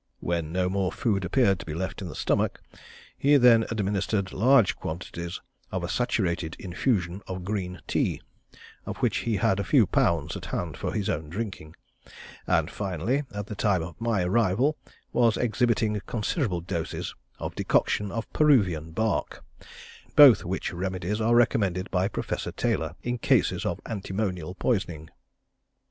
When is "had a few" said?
9.35-9.85